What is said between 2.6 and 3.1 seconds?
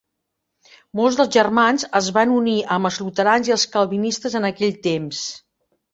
amb els